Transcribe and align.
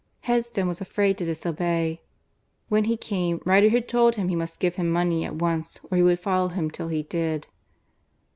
Headstone 0.21 0.67
was 0.67 0.81
afraid 0.81 1.19
to 1.19 1.25
disobey. 1.25 2.01
When 2.69 2.85
he 2.85 2.97
came, 2.97 3.39
Riderhood 3.45 3.87
told 3.87 4.15
him 4.15 4.29
he 4.29 4.35
must 4.35 4.59
give 4.59 4.77
him 4.77 4.89
money 4.89 5.23
at 5.23 5.35
once 5.35 5.79
or 5.91 5.95
he 5.95 6.01
would 6.01 6.19
follow 6.19 6.47
him 6.47 6.71
till 6.71 6.87
he 6.87 7.03
did. 7.03 7.45